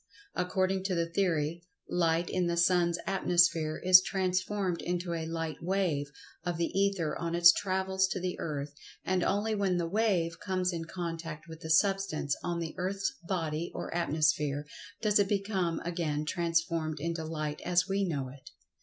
[0.35, 5.57] Ac[Pg 101]cording to the theory, Light in the Sun's atmosphere is transformed into a Light
[5.61, 6.07] wave
[6.43, 8.73] of the Ether on its travels to the earth,
[9.05, 13.71] and only when the "wave" comes in contact with the Substance on the earth's body
[13.75, 14.65] or atmosphere
[15.03, 18.49] does it become again transformed into Light as we know it.